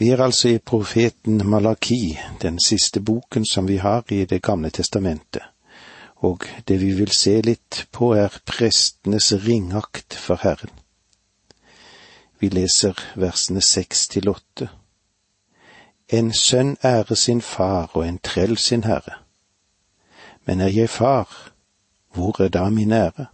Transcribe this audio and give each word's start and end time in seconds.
Vi 0.00 0.08
er 0.08 0.20
altså 0.24 0.48
i 0.48 0.58
profeten 0.58 1.42
Malaki, 1.44 2.18
den 2.42 2.58
siste 2.60 3.00
boken 3.00 3.44
som 3.46 3.66
vi 3.68 3.76
har 3.76 4.04
i 4.08 4.24
Det 4.24 4.42
gamle 4.42 4.70
testamentet, 4.70 5.42
og 6.16 6.44
det 6.68 6.80
vi 6.80 6.92
vil 6.92 7.10
se 7.12 7.42
litt 7.42 7.86
på 7.92 8.14
er 8.16 8.38
prestenes 8.46 9.32
ringakt 9.32 10.14
for 10.14 10.40
Herren. 10.42 10.70
Vi 12.38 12.48
leser 12.48 12.96
versene 13.14 13.60
seks 13.60 14.08
til 14.08 14.28
åtte. 14.28 14.70
En 16.08 16.32
sønn 16.32 16.76
ære 16.84 17.16
sin 17.16 17.42
far 17.42 17.90
og 17.92 18.08
en 18.08 18.18
trell 18.18 18.56
sin 18.56 18.84
herre. 18.84 19.20
Men 20.46 20.60
er 20.60 20.72
jeg 20.72 20.88
far, 20.90 21.52
hvor 22.14 22.40
er 22.40 22.48
da 22.48 22.70
min 22.70 22.92
ære? 22.92 23.26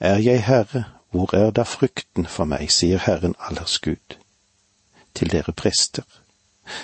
Er 0.00 0.18
jeg 0.18 0.44
herre, 0.44 0.84
hvor 1.10 1.34
er 1.34 1.50
da 1.50 1.62
frykten 1.62 2.26
for 2.26 2.44
meg, 2.44 2.70
sier 2.70 2.98
Herren 2.98 3.34
allers 3.38 3.78
Gud 3.78 4.23
til 5.14 5.30
dere 5.32 5.54
prester, 5.56 6.04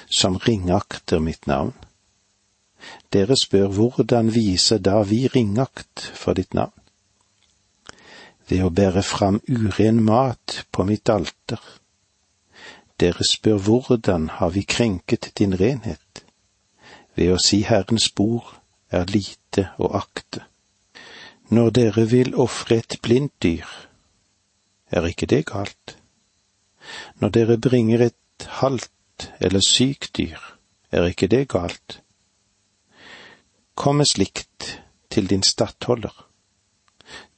som 0.06 0.38
ringakter 0.46 1.22
mitt 1.22 1.46
navn. 1.50 1.74
Dere 3.12 3.36
spør 3.36 3.68
hvordan 3.76 4.30
viser 4.34 4.78
da 4.78 5.00
vi 5.04 5.26
ringakt 5.28 6.04
for 6.16 6.38
ditt 6.38 6.54
navn? 6.54 6.76
Ved 8.48 8.64
å 8.66 8.70
bære 8.74 9.02
fram 9.06 9.40
uren 9.48 10.00
mat 10.06 10.62
på 10.72 10.86
mitt 10.88 11.10
alter. 11.12 11.60
Dere 13.00 13.24
spør 13.26 13.60
hvordan 13.66 14.28
har 14.38 14.50
vi 14.56 14.64
krenket 14.64 15.30
din 15.38 15.54
renhet? 15.56 16.24
Ved 17.16 17.34
å 17.34 17.42
si 17.42 17.62
Herrens 17.68 18.10
bord 18.16 18.56
er 18.90 19.06
lite 19.12 19.70
å 19.78 19.92
akte. 20.00 20.44
Når 21.50 21.70
dere 21.78 22.04
vil 22.06 22.36
ofre 22.38 22.78
et 22.78 22.98
blindt 23.02 23.34
dyr, 23.42 23.66
er 24.90 25.06
ikke 25.06 25.26
det 25.30 25.44
galt? 25.50 25.96
Når 27.22 27.32
dere 27.34 27.56
bringer 27.58 28.06
et 28.06 28.19
halvt 28.48 29.32
eller 29.40 29.60
sykt 29.60 30.16
dyr, 30.16 30.38
er 30.90 31.06
ikke 31.06 31.28
det 31.28 31.48
galt? 31.48 32.00
Kom 33.74 33.96
med 33.96 34.06
slikt 34.06 34.80
til 35.10 35.30
din 35.30 35.42
stattholder. 35.42 36.26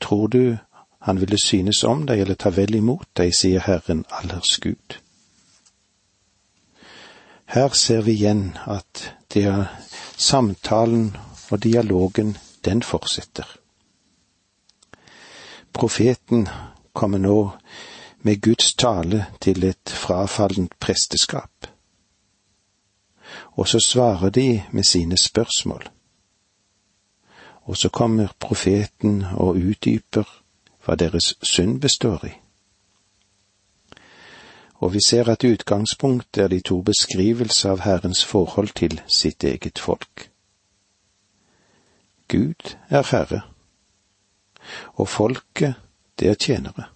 Tror 0.00 0.26
du 0.26 0.56
han 1.02 1.20
ville 1.20 1.38
synes 1.44 1.84
om 1.84 2.06
deg 2.06 2.20
eller 2.20 2.38
ta 2.38 2.50
vel 2.54 2.74
imot 2.78 3.08
deg, 3.18 3.32
sier 3.34 3.64
Herren 3.66 4.04
allers 4.10 4.58
Gud. 4.62 4.98
Her 7.52 7.74
ser 7.74 8.04
vi 8.06 8.14
igjen 8.14 8.52
at 8.70 9.08
det 9.34 9.44
er 9.50 9.64
samtalen 10.16 11.16
og 11.50 11.62
dialogen, 11.62 12.36
den 12.64 12.82
fortsetter. 12.82 13.48
Profeten 15.72 16.46
kommer 16.94 17.18
nå 17.18 17.36
med 18.22 18.40
Guds 18.40 18.74
tale 18.74 19.26
til 19.40 19.64
et 19.64 19.90
frafallent 19.90 20.72
presteskap. 20.80 21.66
Og 23.52 23.68
så 23.68 23.80
svarer 23.80 24.30
de 24.30 24.62
med 24.72 24.84
sine 24.84 25.16
spørsmål. 25.16 25.88
Og 27.62 27.76
så 27.76 27.88
kommer 27.88 28.28
profeten 28.40 29.24
og 29.32 29.56
utdyper 29.56 30.24
hva 30.84 30.94
deres 30.94 31.34
synd 31.42 31.80
består 31.80 32.24
i. 32.26 32.32
Og 34.82 34.94
vi 34.94 35.00
ser 35.06 35.28
at 35.30 35.44
utgangspunktet 35.44 36.42
er 36.42 36.48
de 36.48 36.60
to 36.60 36.80
beskrivelser 36.82 37.70
av 37.70 37.84
Herrens 37.86 38.24
forhold 38.24 38.74
til 38.74 39.00
sitt 39.16 39.44
eget 39.44 39.78
folk. 39.78 40.30
Gud 42.28 42.74
er 42.88 43.06
Herre, 43.10 43.40
og 44.94 45.08
folket, 45.08 45.74
det 46.18 46.28
er 46.28 46.34
tjenere 46.34 46.91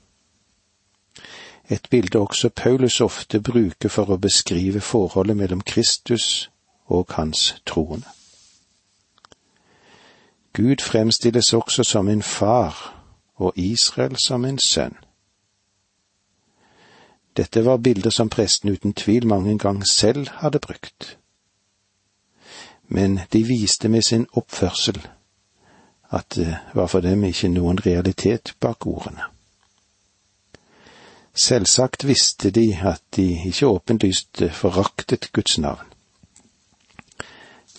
et 1.71 1.89
bilde 1.91 2.19
også 2.19 2.49
Paulus 2.49 3.01
ofte 3.01 3.41
bruker 3.41 3.89
for 3.89 4.11
å 4.11 4.21
beskrive 4.23 4.81
forholdet 4.81 5.37
mellom 5.37 5.61
Kristus 5.61 6.51
og 6.87 7.07
hans 7.19 7.57
troende. 7.67 8.07
Gud 10.53 10.81
fremstilles 10.81 11.53
også 11.53 11.85
som 11.85 12.09
en 12.09 12.23
far 12.23 13.03
og 13.37 13.53
Israel 13.57 14.17
som 14.17 14.45
en 14.45 14.59
sønn. 14.59 14.97
Dette 17.37 17.65
var 17.65 17.77
bilder 17.77 18.11
som 18.11 18.31
presten 18.33 18.71
uten 18.73 18.95
tvil 18.97 19.27
mange 19.27 19.59
ganger 19.59 19.85
selv 19.91 20.29
hadde 20.41 20.59
brukt. 20.59 21.19
Men 22.89 23.21
de 23.33 23.45
viste 23.45 23.89
med 23.89 24.03
sin 24.03 24.27
oppførsel 24.33 25.03
at 26.11 26.35
det 26.35 26.59
var 26.75 26.87
for 26.87 27.01
dem 27.01 27.25
ikke 27.25 27.49
noen 27.49 27.79
realitet 27.87 28.55
bak 28.61 28.87
ordene. 28.87 29.36
Selvsagt 31.37 32.07
visste 32.07 32.51
de 32.51 32.79
at 32.83 33.03
de 33.17 33.47
ikke 33.47 33.67
åpenlyst 33.67 34.43
foraktet 34.53 35.33
Guds 35.33 35.59
navn. 35.59 35.87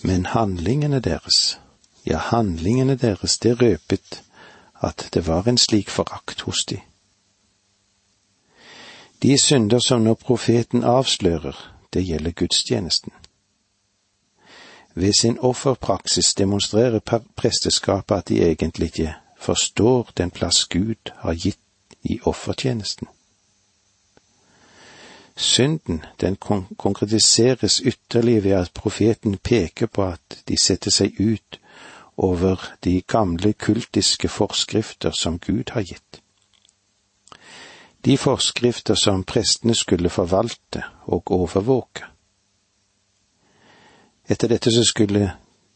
Men 0.02 0.26
handlingene 0.26 1.00
deres, 1.00 1.58
ja, 2.06 2.18
handlingene 2.18 2.96
deres, 2.96 3.38
det 3.38 3.62
røpet 3.62 4.22
at 4.82 5.08
det 5.14 5.26
var 5.26 5.48
en 5.48 5.58
slik 5.58 5.90
forakt 5.90 6.40
hos 6.40 6.64
de. 6.64 6.80
De 9.22 9.38
synder 9.38 9.78
som 9.78 10.02
nå 10.06 10.14
profeten 10.14 10.84
avslører, 10.84 11.74
det 11.92 12.06
gjelder 12.06 12.30
gudstjenesten. 12.30 13.12
Ved 14.94 15.12
sin 15.20 15.38
offerpraksis 15.38 16.34
demonstrerer 16.34 17.22
presteskapet 17.36 18.14
at 18.14 18.28
de 18.28 18.42
egentlig 18.42 18.86
ikke 18.86 19.14
forstår 19.40 20.10
den 20.16 20.30
plass 20.30 20.64
Gud 20.64 21.10
har 21.16 21.34
gitt 21.34 21.58
i 22.02 22.20
offertjenesten. 22.22 23.08
Synden, 25.38 26.04
den 26.20 26.36
konkretiseres 26.76 27.82
ytterligere 27.84 28.44
ved 28.44 28.50
at 28.50 28.70
profeten 28.74 29.38
peker 29.38 29.86
på 29.86 30.04
at 30.04 30.42
de 30.48 30.58
setter 30.58 30.90
seg 30.90 31.20
ut 31.20 31.60
over 32.16 32.74
de 32.84 33.00
gamle 33.06 33.52
kultiske 33.52 34.28
forskrifter 34.28 35.10
som 35.10 35.38
Gud 35.38 35.70
har 35.70 35.86
gitt. 35.86 36.20
De 38.04 38.18
forskrifter 38.18 38.94
som 38.94 39.24
prestene 39.24 39.74
skulle 39.74 40.10
forvalte 40.10 40.82
og 41.06 41.30
overvåke. 41.30 42.04
Etter 44.28 44.48
dette 44.48 44.74
så 44.74 44.82
skulle 44.84 45.32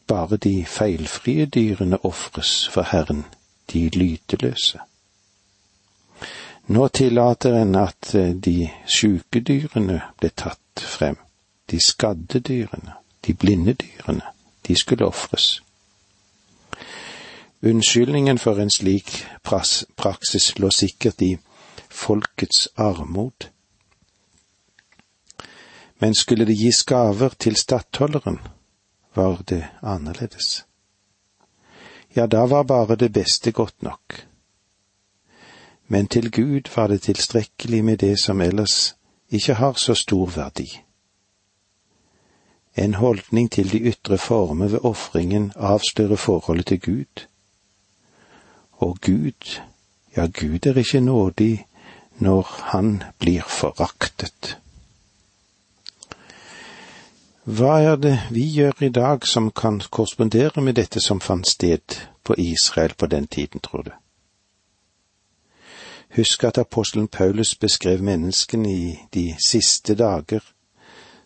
bare 0.07 0.37
de 0.37 0.65
feilfrie 0.65 1.45
dyrene 1.45 2.05
ofres 2.05 2.67
for 2.67 2.83
Herren, 2.91 3.25
de 3.73 3.89
lyteløse. 3.89 4.79
Nå 6.65 6.87
tillater 6.87 7.53
en 7.53 7.75
at 7.75 8.15
eh, 8.15 8.31
de 8.31 8.69
sjuke 8.87 9.41
dyrene 9.43 9.99
ble 10.19 10.29
tatt 10.31 10.79
frem, 10.79 11.17
de 11.67 11.79
skadde 11.83 12.39
dyrene, 12.39 12.95
de 13.27 13.35
blinde 13.35 13.73
dyrene, 13.75 14.31
de 14.63 14.75
skulle 14.79 15.05
ofres. 15.05 15.59
Unnskyldningen 17.63 18.39
for 18.39 18.59
en 18.59 18.71
slik 18.71 19.25
praksis 19.43 20.53
lå 20.59 20.71
sikkert 20.71 21.21
i 21.21 21.33
folkets 21.89 22.67
armod. 22.75 23.49
Men 25.99 26.15
skulle 26.15 26.47
det 26.47 26.59
gis 26.59 26.83
gaver 26.83 27.35
til 27.39 27.55
stattholderen, 27.59 28.39
var 29.15 29.43
det 29.47 29.65
annerledes. 29.81 30.63
Ja, 32.15 32.27
da 32.27 32.45
var 32.47 32.63
bare 32.63 32.95
det 32.95 33.11
beste 33.13 33.51
godt 33.51 33.83
nok 33.83 34.23
men 35.87 36.07
til 36.07 36.31
Gud 36.31 36.69
var 36.75 36.87
det 36.87 37.01
tilstrekkelig 37.01 37.83
med 37.85 37.97
det 37.97 38.19
som 38.23 38.41
ellers 38.41 38.95
ikke 39.29 39.53
har 39.53 39.73
så 39.73 39.93
stor 39.93 40.25
verdi. 40.25 40.81
En 42.75 42.93
holdning 42.93 43.51
til 43.51 43.71
de 43.71 43.79
ytre 43.79 44.17
former 44.17 44.67
ved 44.67 44.79
ofringen 44.83 45.51
avslører 45.55 46.15
forholdet 46.15 46.65
til 46.65 46.79
Gud. 46.79 47.25
Og 48.71 48.97
Gud, 49.01 49.59
ja, 50.17 50.25
Gud 50.25 50.65
er 50.65 50.77
ikke 50.77 50.99
nådig 50.99 51.67
når 52.17 52.47
han 52.59 53.03
blir 53.19 53.43
foraktet. 53.47 54.57
Hva 57.43 57.79
er 57.83 57.95
det 57.95 58.19
vi 58.31 58.45
gjør 58.55 58.85
i 58.87 58.89
dag 58.89 59.27
som 59.27 59.51
kan 59.51 59.81
korrespondere 59.91 60.61
med 60.61 60.73
dette 60.79 61.01
som 61.03 61.19
fant 61.19 61.47
sted 61.47 61.97
på 62.23 62.35
Israel 62.37 62.93
på 62.97 63.05
den 63.05 63.27
tiden, 63.27 63.59
tror 63.59 63.81
du? 63.81 63.91
Husk 66.15 66.43
at 66.43 66.57
apostelen 66.57 67.07
Paulus 67.07 67.55
beskrev 67.55 68.03
menneskene 68.03 68.73
i 68.73 68.97
de 69.13 69.35
siste 69.47 69.95
dager 69.95 70.39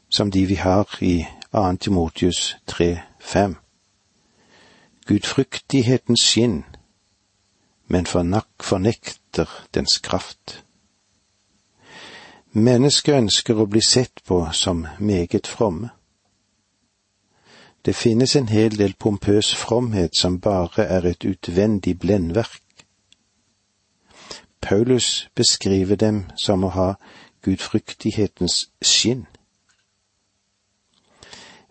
som 0.10 0.32
de 0.32 0.46
vi 0.46 0.54
har 0.54 0.98
i 1.02 1.26
2. 1.52 1.76
Timotius 1.76 2.58
3,5. 2.72 3.54
Gudfryktighetens 5.06 6.22
skinn, 6.22 6.64
men 7.88 8.06
fornekter 8.60 9.66
dens 9.74 9.98
kraft. 9.98 10.64
Mennesket 12.52 13.16
ønsker 13.16 13.60
å 13.60 13.68
bli 13.68 13.82
sett 13.84 14.24
på 14.24 14.48
som 14.54 14.86
meget 15.00 15.48
fromme. 15.48 15.90
Det 17.86 17.96
finnes 17.96 18.36
en 18.36 18.48
hel 18.48 18.78
del 18.78 18.96
pompøs 19.00 19.52
fromhet 19.56 20.16
som 20.16 20.40
bare 20.40 20.88
er 20.88 21.06
et 21.12 21.26
utvendig 21.28 22.00
blendverk 22.00 22.67
Paulus 24.62 25.30
beskriver 25.36 25.96
dem 25.96 26.26
som 26.36 26.64
å 26.64 26.70
ha 26.70 26.94
gudfryktighetens 27.42 28.70
skinn, 28.82 29.28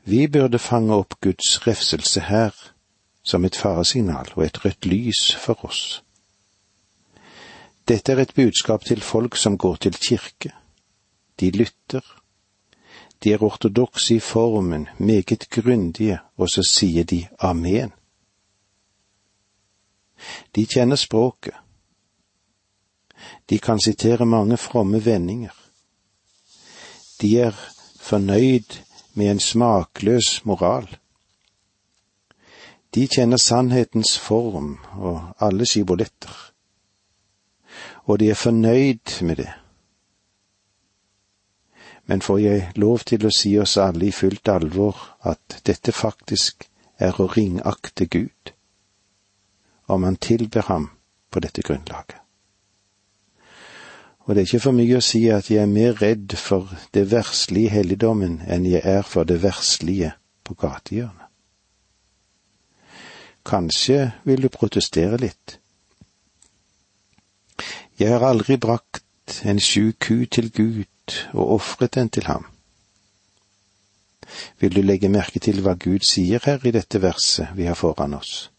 Vi 0.08 0.28
burde 0.28 0.58
fange 0.58 0.94
opp 0.94 1.16
Guds 1.20 1.66
refselse 1.66 2.20
her 2.20 2.54
som 3.26 3.44
et 3.44 3.56
faresignal 3.58 4.28
og 4.36 4.44
et 4.44 4.60
rødt 4.64 4.86
lys 4.86 5.34
for 5.34 5.64
oss. 5.66 6.02
Dette 7.88 8.12
er 8.12 8.22
et 8.22 8.34
budskap 8.34 8.84
til 8.84 9.02
folk 9.02 9.36
som 9.36 9.58
går 9.58 9.76
til 9.82 9.98
kirke. 9.98 10.52
De 11.40 11.50
lytter. 11.50 12.22
De 13.24 13.32
er 13.32 13.42
ortodokse 13.42 14.14
i 14.14 14.20
formen, 14.20 14.86
meget 14.98 15.50
grundige, 15.50 16.18
og 16.36 16.50
så 16.50 16.62
sier 16.62 17.04
de 17.04 17.26
amen. 17.38 17.90
De 20.54 20.66
kjenner 20.66 20.96
språket. 20.96 21.54
De 23.48 23.58
kan 23.58 23.80
sitere 23.80 24.26
mange 24.26 24.56
fromme 24.56 25.04
vendinger. 25.04 25.54
De 27.20 27.38
er 27.40 27.54
fornøyd 28.00 28.80
med 29.14 29.30
en 29.30 29.40
smakløs 29.40 30.44
moral. 30.44 30.88
De 32.94 33.06
kjenner 33.08 33.36
sannhetens 33.36 34.18
form 34.18 34.76
og 34.96 35.20
alle 35.40 35.66
skiboletter 35.66 36.46
og 38.06 38.18
de 38.18 38.30
er 38.30 38.34
fornøyd 38.34 39.22
med 39.22 39.36
det. 39.36 39.52
Men 42.06 42.22
får 42.22 42.38
jeg 42.38 42.72
lov 42.76 42.98
til 42.98 43.26
å 43.26 43.34
si 43.34 43.56
oss 43.58 43.76
alle 43.82 44.06
i 44.06 44.14
fullt 44.14 44.48
alvor 44.48 45.00
at 45.26 45.58
dette 45.66 45.92
faktisk 45.92 46.68
er 47.02 47.18
å 47.20 47.26
ringakte 47.26 48.06
Gud, 48.06 48.52
om 49.86 50.06
han 50.06 50.16
tilber 50.16 50.70
ham 50.70 50.90
på 51.30 51.42
dette 51.42 51.66
grunnlaget. 51.66 52.25
Og 54.26 54.34
det 54.34 54.42
er 54.42 54.48
ikke 54.48 54.64
for 54.66 54.74
mye 54.74 54.98
å 54.98 55.04
si 55.04 55.22
at 55.30 55.50
jeg 55.50 55.62
er 55.62 55.70
mer 55.70 56.00
redd 56.02 56.34
for 56.38 56.72
det 56.94 57.06
verslige 57.12 57.70
i 57.70 57.74
helligdommen 57.76 58.40
enn 58.50 58.66
jeg 58.66 58.82
er 58.82 59.06
for 59.06 59.28
det 59.28 59.38
verslige 59.44 60.12
på 60.42 60.58
gatehjørnet. 60.58 61.22
Kanskje 63.46 64.10
vil 64.26 64.42
du 64.42 64.50
protestere 64.50 65.20
litt, 65.22 65.60
jeg 67.96 68.12
har 68.12 68.26
aldri 68.28 68.58
brakt 68.60 69.38
en 69.48 69.60
sjuk 69.62 69.96
ku 70.04 70.26
til 70.28 70.50
Gud 70.52 71.14
og 71.32 71.54
ofret 71.54 71.94
den 71.96 72.10
til 72.12 72.26
ham. 72.28 72.44
Vil 74.60 74.74
du 74.74 74.82
legge 74.82 75.08
merke 75.08 75.40
til 75.40 75.62
hva 75.64 75.78
Gud 75.80 76.04
sier 76.04 76.42
her 76.44 76.60
i 76.66 76.74
dette 76.76 77.00
verset 77.00 77.54
vi 77.56 77.64
har 77.64 77.78
foran 77.78 78.18
oss? 78.18 78.50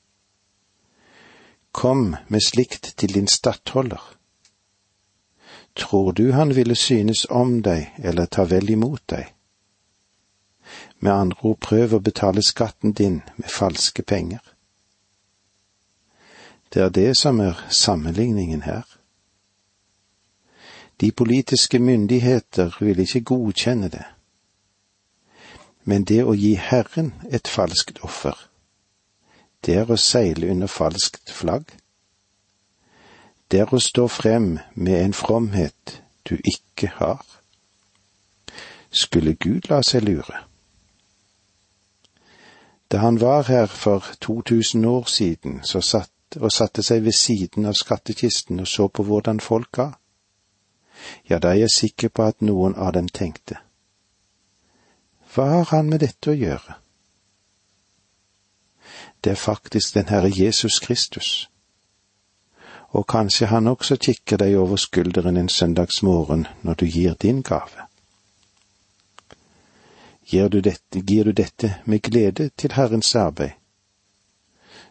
Kom 1.71 2.15
med 2.33 2.41
slikt 2.41 2.95
til 2.97 3.13
din 3.13 3.27
stattholder. 3.29 4.16
Tror 5.77 6.11
du 6.11 6.31
han 6.31 6.55
ville 6.55 6.75
synes 6.75 7.25
om 7.29 7.61
deg 7.61 7.93
eller 7.97 8.25
ta 8.25 8.47
vel 8.49 8.69
imot 8.69 9.03
deg? 9.09 9.33
Med 10.99 11.13
andre 11.13 11.37
ord, 11.45 11.59
prøv 11.61 11.93
å 11.93 11.99
betale 12.01 12.41
skatten 12.41 12.95
din 12.97 13.21
med 13.37 13.49
falske 13.53 14.03
penger. 14.03 14.41
Det 16.73 16.81
er 16.81 16.89
det 16.89 17.11
som 17.17 17.39
er 17.39 17.61
sammenligningen 17.69 18.65
her. 18.65 18.83
De 20.99 21.11
politiske 21.11 21.79
myndigheter 21.79 22.77
vil 22.81 22.99
ikke 22.99 23.21
godkjenne 23.21 23.89
det. 23.93 24.05
Men 25.83 26.03
det 26.03 26.23
å 26.25 26.33
gi 26.33 26.55
Herren 26.57 27.13
et 27.29 27.47
falskt 27.47 28.01
offer, 28.03 28.33
det 29.65 29.77
er 29.77 29.91
å 29.91 29.97
seile 30.01 30.49
under 30.51 30.67
falskt 30.67 31.31
flagg. 31.31 31.69
Er 33.53 33.73
å 33.73 33.79
stå 33.79 34.07
frem 34.11 34.59
med 34.75 35.01
en 35.01 35.13
fromhet 35.13 36.01
du 36.29 36.35
ikke 36.35 36.91
har. 36.97 37.23
Skulle 38.91 39.33
Gud 39.33 39.69
la 39.69 39.81
seg 39.83 40.03
lure? 40.03 40.43
Da 42.91 42.97
han 43.03 43.21
var 43.21 43.47
her 43.47 43.65
for 43.65 44.03
2000 44.21 44.85
år 44.85 45.07
siden, 45.07 45.63
så 45.63 45.81
satt 45.81 46.11
og 46.39 46.51
satte 46.51 46.83
seg 46.83 47.03
ved 47.03 47.15
siden 47.15 47.65
av 47.65 47.73
skattkisten 47.73 48.59
og 48.59 48.67
så 48.67 48.87
på 48.87 49.03
hvordan 49.03 49.39
folk 49.39 49.71
ga 49.71 49.91
ja, 51.29 51.39
da 51.39 51.47
er 51.47 51.53
jeg 51.53 51.71
sikker 51.71 52.09
på 52.09 52.25
at 52.25 52.41
noen 52.41 52.75
av 52.75 52.93
dem 52.93 53.07
tenkte. 53.07 53.59
Hva 55.33 55.45
har 55.51 55.69
han 55.71 55.89
med 55.91 56.01
dette 56.01 56.31
å 56.31 56.37
gjøre? 56.37 56.77
Det 59.21 59.33
er 59.33 59.41
faktisk 59.41 59.97
den 59.97 60.09
Herre 60.09 60.31
Jesus 60.31 60.79
Kristus. 60.79 61.49
Og 62.95 63.07
kanskje 63.07 63.47
han 63.51 63.67
også 63.67 63.97
kikker 63.97 64.37
deg 64.37 64.55
over 64.57 64.79
skulderen 64.79 65.37
en 65.37 65.49
søndagsmorgen 65.49 66.47
når 66.63 66.73
du 66.73 66.85
gir 66.85 67.13
din 67.21 67.41
gave. 67.41 67.87
Gir 70.27 70.47
du, 70.49 70.59
dette, 70.61 70.99
gir 70.99 71.23
du 71.23 71.31
dette 71.31 71.75
med 71.85 72.01
glede 72.01 72.49
til 72.57 72.73
Herrens 72.75 73.15
arbeid, 73.15 73.51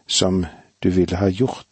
som 0.07 0.45
du 0.83 0.89
ville 0.89 1.17
ha 1.17 1.29
gjort 1.29 1.67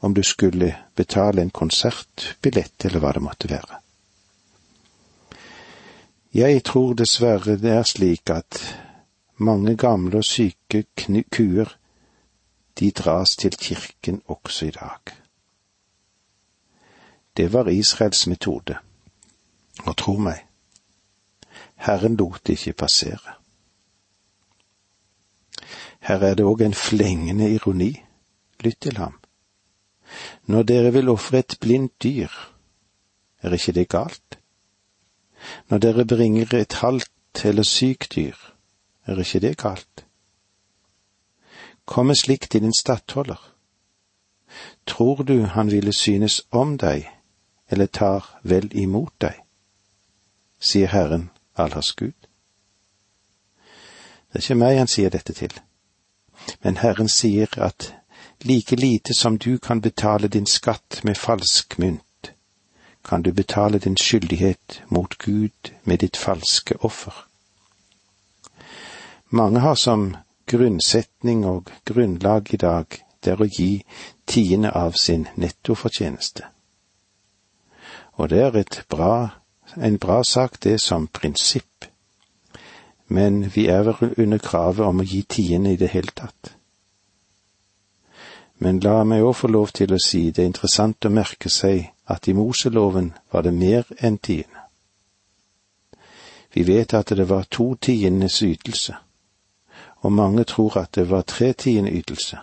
om 0.00 0.14
du 0.14 0.22
skulle 0.22 0.76
betale 0.96 1.42
en 1.42 1.50
konsertbillett 1.50 2.84
eller 2.84 3.00
hva 3.00 3.12
det 3.12 3.22
måtte 3.22 3.50
være. 3.50 3.80
Jeg 6.32 6.62
tror 6.64 6.94
dessverre 6.94 7.56
det 7.58 7.72
er 7.74 7.84
slik 7.84 8.30
at 8.30 8.60
mange 9.36 9.74
gamle 9.76 10.20
og 10.20 10.24
syke 10.24 10.84
kuer, 11.32 11.72
de 12.80 12.90
dras 12.90 13.36
til 13.36 13.56
kirken 13.56 14.22
også 14.26 14.66
i 14.66 14.70
dag. 14.70 15.16
Det 17.36 17.52
var 17.52 17.68
Israels 17.68 18.26
metode, 18.26 18.76
og 19.84 19.96
tro 19.96 20.16
meg, 20.16 20.46
Herren 21.76 22.16
lot 22.16 22.46
det 22.46 22.58
ikke 22.58 22.72
passere. 22.72 23.36
Her 26.00 26.24
er 26.24 26.34
det 26.34 26.44
òg 26.44 26.64
en 26.64 26.74
flengende 26.74 27.50
ironi, 27.52 27.92
lytt 28.64 28.80
til 28.80 28.96
ham. 28.96 29.16
Når 30.46 30.62
dere 30.62 30.92
vil 30.92 31.08
ofre 31.08 31.38
et 31.38 31.56
blindt 31.60 32.02
dyr, 32.02 32.28
er 33.42 33.52
ikke 33.52 33.72
det 33.72 33.88
galt? 33.88 34.38
Når 35.68 35.78
dere 35.78 36.04
bringer 36.04 36.54
et 36.54 36.72
halvt 36.72 37.44
eller 37.44 37.62
sykt 37.62 38.14
dyr, 38.16 38.36
er 39.06 39.18
ikke 39.18 39.40
det 39.40 39.56
galt? 39.58 40.06
Kom 41.90 42.06
med 42.06 42.16
slikt 42.16 42.50
til 42.50 42.62
din 42.62 42.74
stattholder. 42.78 43.54
Tror 44.86 45.22
du 45.22 45.42
han 45.42 45.70
ville 45.70 45.92
synes 45.92 46.42
om 46.50 46.78
deg, 46.78 47.10
eller 47.68 47.86
tar 47.86 48.38
vel 48.42 48.70
imot 48.72 49.12
deg? 49.20 49.34
sier 50.60 50.86
Herren, 50.86 51.30
allers 51.56 51.92
Gud. 51.92 52.14
Det 54.30 54.38
er 54.38 54.44
ikke 54.44 54.54
meg 54.54 54.78
han 54.78 54.92
sier 54.92 55.10
dette 55.10 55.34
til, 55.34 55.50
men 56.62 56.78
Herren 56.78 57.08
sier 57.08 57.58
at 57.58 57.90
like 58.46 58.76
lite 58.76 59.14
som 59.14 59.38
du 59.38 59.58
kan 59.58 59.80
betale 59.80 60.28
din 60.28 60.46
skatt 60.46 61.00
med 61.02 61.18
falsk 61.18 61.78
mynt, 61.78 62.32
kan 63.04 63.22
du 63.22 63.32
betale 63.32 63.78
din 63.78 63.96
skyldighet 63.96 64.82
mot 64.88 65.18
Gud 65.18 65.74
med 65.84 65.98
ditt 65.98 66.16
falske 66.16 66.76
offer. 66.84 67.26
Mange 69.30 69.60
har 69.60 69.74
som 69.74 70.16
grunnsetning 70.50 71.44
og 71.46 71.70
grunnlag 71.86 72.54
i 72.54 72.60
dag 72.60 73.00
det 73.24 73.32
er 73.34 73.42
å 73.42 73.48
gi 73.48 73.82
tiende 74.26 74.72
av 74.76 74.96
sin 74.98 75.26
nettofortjeneste. 75.36 76.46
Og 78.18 78.30
det 78.32 78.40
er 78.44 78.84
bra, 78.88 79.14
en 79.76 79.98
bra 79.98 80.22
sak, 80.24 80.58
det 80.62 80.80
som 80.80 81.06
prinsipp. 81.06 81.84
Men 83.08 83.42
vi 83.54 83.66
er 83.68 83.82
vel 83.82 84.14
under 84.16 84.38
kravet 84.38 84.86
om 84.86 85.00
å 85.00 85.06
gi 85.06 85.22
tiende 85.22 85.72
i 85.74 85.78
det 85.80 85.90
hele 85.94 86.14
tatt. 86.14 86.54
Men 88.60 88.80
la 88.84 89.04
meg 89.08 89.24
òg 89.24 89.36
få 89.38 89.48
lov 89.48 89.70
til 89.72 89.94
å 89.94 90.00
si 90.04 90.30
det 90.30 90.44
er 90.44 90.50
interessant 90.50 91.06
å 91.08 91.12
merke 91.12 91.48
seg 91.48 91.86
at 92.12 92.28
i 92.28 92.34
Moseloven 92.36 93.12
var 93.32 93.46
det 93.46 93.54
mer 93.56 93.88
enn 93.98 94.18
tiende. 94.18 94.66
Vi 96.52 96.66
vet 96.66 96.94
at 96.94 97.14
det 97.16 97.28
var 97.30 97.46
to 97.48 97.74
tiendes 97.80 98.42
ytelse, 98.42 98.98
og 100.00 100.12
mange 100.12 100.44
tror 100.44 100.78
at 100.78 100.94
det 100.94 101.10
var 101.10 101.22
tre 101.22 101.52
tiende 101.52 101.90
ytelse. 101.90 102.38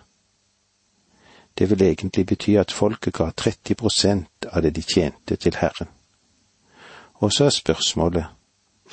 Det 1.58 1.70
vil 1.70 1.82
egentlig 1.82 2.26
bety 2.26 2.50
at 2.50 2.72
folket 2.72 3.14
ga 3.14 3.30
30 3.38 3.76
prosent 3.76 4.46
av 4.52 4.62
det 4.62 4.76
de 4.76 4.82
tjente 4.82 5.36
til 5.36 5.56
Herren. 5.56 5.90
Og 7.14 7.34
så 7.34 7.46
er 7.46 7.50
spørsmålet, 7.50 8.26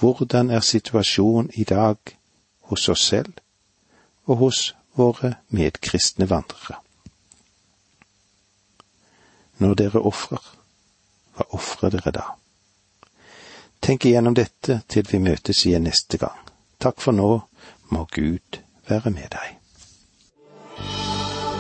hvordan 0.01 0.51
er 0.51 0.61
situasjonen 0.61 1.51
i 1.55 1.65
dag 1.65 1.97
hos 2.61 2.89
oss 2.89 3.05
selv 3.05 3.33
og 4.27 4.37
hos 4.37 4.75
våre 4.97 5.35
medkristne 5.49 6.31
vandrere? 6.31 6.85
når 9.59 9.75
dere 9.79 10.03
ofrer, 10.03 10.43
hva 11.35 11.47
ofrer 11.57 11.95
dere 11.95 12.13
da? 12.15 12.25
Tenk 13.85 14.07
igjennom 14.09 14.35
dette 14.37 14.81
til 14.89 15.07
vi 15.11 15.21
møtes 15.23 15.65
igjen 15.67 15.87
neste 15.87 16.19
gang. 16.19 16.39
Takk 16.81 17.01
for 17.01 17.17
nå, 17.17 17.31
må 17.89 18.07
Gud 18.13 18.61
være 18.89 19.11
med 19.11 19.29
deg. 19.35 19.59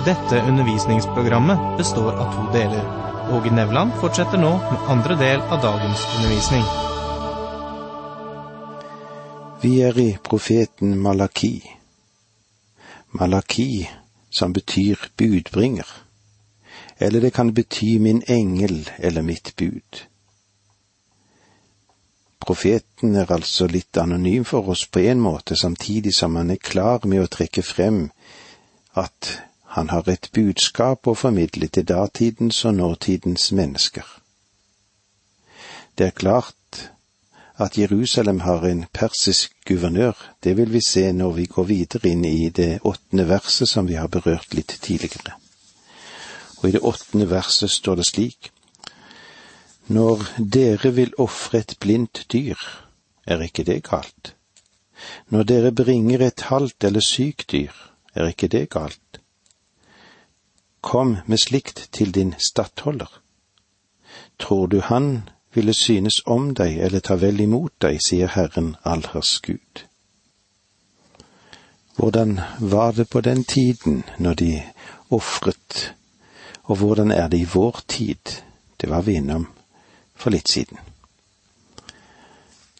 Dette 0.04 0.43
undervisningsprogrammet 0.45 1.78
består 1.78 2.12
av 2.12 2.33
to 2.35 2.47
deler. 2.52 2.85
Åge 3.33 3.50
Nevland 3.54 3.95
fortsetter 4.00 4.37
nå 4.40 4.50
med 4.61 4.88
andre 4.93 5.16
del 5.16 5.40
av 5.40 5.62
dagens 5.62 6.02
undervisning. 6.16 6.66
Vi 9.62 9.78
er 9.81 9.97
i 9.99 10.11
profeten 10.25 10.99
Malaki. 11.00 11.54
Malaki, 13.16 13.88
som 14.31 14.52
betyr 14.52 15.09
budbringer. 15.16 15.88
Eller 16.99 17.21
det 17.21 17.33
kan 17.33 17.54
bety 17.54 17.99
min 17.99 18.23
engel 18.28 18.90
eller 18.99 19.23
mitt 19.23 19.57
bud. 19.57 20.04
Profeten 22.45 23.15
er 23.17 23.31
altså 23.33 23.67
litt 23.67 23.97
anonym 23.97 24.45
for 24.45 24.69
oss 24.69 24.85
på 24.87 25.01
en 25.01 25.21
måte, 25.21 25.57
samtidig 25.57 26.13
som 26.15 26.37
han 26.37 26.53
er 26.53 26.61
klar 26.61 27.07
med 27.09 27.25
å 27.25 27.31
trekke 27.33 27.63
frem 27.65 28.11
at 29.01 29.31
han 29.75 29.89
har 29.89 30.09
et 30.13 30.29
budskap 30.37 31.09
å 31.09 31.17
formidle 31.19 31.71
til 31.73 31.87
datidens 31.89 32.61
og 32.69 32.77
nåtidens 32.77 33.49
mennesker. 33.53 34.05
Det 35.99 36.07
er 36.07 36.19
klart 36.21 36.91
at 37.57 37.79
Jerusalem 37.79 38.41
har 38.41 38.67
en 38.67 38.85
persisk 38.93 39.55
guvernør, 39.67 40.15
det 40.45 40.57
vil 40.57 40.73
vi 40.73 40.83
se 40.85 41.13
når 41.13 41.33
vi 41.33 41.47
går 41.47 41.69
videre 41.71 42.11
inn 42.11 42.25
i 42.29 42.51
det 42.51 42.81
åttende 42.83 43.29
verset 43.29 43.71
som 43.71 43.89
vi 43.89 43.95
har 43.95 44.11
berørt 44.11 44.55
litt 44.55 44.77
tidligere. 44.83 45.39
Og 46.63 46.69
i 46.69 46.75
det 46.75 46.83
åttende 46.83 47.31
verset 47.31 47.71
står 47.71 48.03
det 48.03 48.07
slik:" 48.07 48.54
Når 49.87 50.23
dere 50.38 50.95
vil 50.95 51.12
ofre 51.21 51.59
et 51.59 51.76
blindt 51.81 52.25
dyr, 52.33 52.57
er 53.26 53.43
ikke 53.45 53.64
det 53.69 53.83
galt. 53.85 54.35
Når 55.29 55.43
dere 55.43 55.73
bringer 55.73 56.23
et 56.25 56.41
halvt 56.49 56.85
eller 56.85 57.00
sykt 57.05 57.53
dyr, 57.53 57.73
er 58.14 58.31
ikke 58.33 58.49
det 58.49 58.71
galt. 58.71 59.21
Kom 60.81 61.17
med 61.26 61.38
slikt 61.38 61.88
til 61.93 62.14
din 62.14 62.35
stattholder. 62.38 63.21
Tror 64.38 64.67
du 64.67 64.81
han 64.81 65.29
ville 65.55 65.75
synes 65.75 66.23
om 66.26 66.55
deg 66.55 66.79
eller 66.81 67.00
ta 67.00 67.17
vel 67.21 67.41
imot 67.41 67.73
deg, 67.81 68.00
sier 68.00 68.33
Herren 68.33 68.76
allhers 68.85 69.41
Gud. 69.45 69.85
Hvordan 71.97 72.41
var 72.59 72.93
det 72.93 73.09
på 73.09 73.21
den 73.21 73.45
tiden 73.45 74.03
når 74.19 74.35
de 74.35 74.62
ofret, 75.11 75.95
og 76.62 76.76
hvordan 76.76 77.11
er 77.11 77.29
det 77.29 77.38
i 77.38 77.50
vår 77.55 77.85
tid? 77.88 78.41
Det 78.81 78.91
var 78.91 79.03
vi 79.03 79.21
innom 79.21 79.47
for 80.14 80.30
litt 80.30 80.49
siden. 80.49 80.78